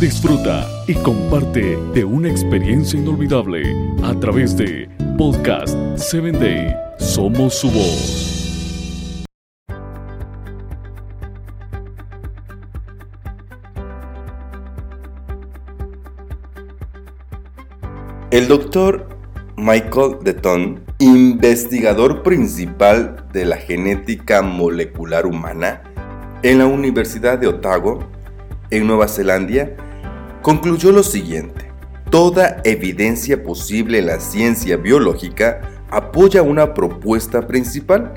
[0.00, 3.62] Disfruta y comparte de una experiencia inolvidable
[4.02, 6.74] a través de Podcast 7 Day.
[6.98, 9.24] Somos su voz.
[18.30, 19.08] El doctor
[19.56, 25.82] Michael Deton, investigador principal de la genética molecular humana
[26.42, 28.00] en la Universidad de Otago,
[28.76, 29.70] en Nueva Zelanda,
[30.42, 31.70] concluyó lo siguiente.
[32.10, 35.60] Toda evidencia posible en la ciencia biológica
[35.90, 38.12] apoya una propuesta principal,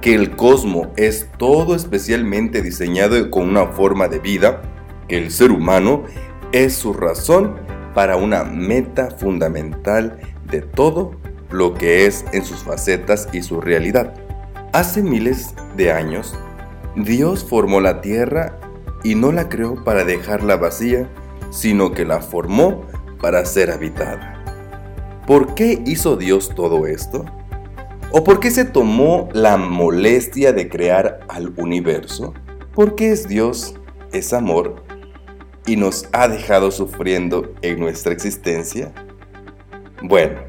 [0.00, 4.62] que el cosmos es todo especialmente diseñado con una forma de vida,
[5.08, 6.04] que el ser humano
[6.52, 7.56] es su razón
[7.94, 10.18] para una meta fundamental
[10.50, 11.12] de todo
[11.50, 14.14] lo que es en sus facetas y su realidad.
[14.72, 16.34] Hace miles de años,
[16.96, 18.58] Dios formó la tierra
[19.02, 21.08] y no la creó para dejarla vacía,
[21.50, 22.86] sino que la formó
[23.20, 25.22] para ser habitada.
[25.26, 27.24] ¿Por qué hizo Dios todo esto?
[28.10, 32.34] ¿O por qué se tomó la molestia de crear al universo?
[32.74, 33.74] Porque es Dios,
[34.12, 34.82] es amor,
[35.66, 38.92] y nos ha dejado sufriendo en nuestra existencia?
[40.02, 40.40] Bueno,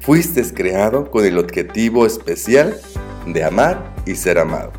[0.00, 2.78] fuiste creado con el objetivo especial
[3.26, 4.72] de amar y ser amado.